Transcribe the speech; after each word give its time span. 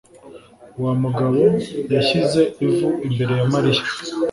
Wa 0.83 0.91
mugabo 1.03 1.33
yashyize 1.95 2.41
ivu 2.65 2.89
imbere 3.07 3.33
ya 3.39 3.45
Mariya. 3.53 3.83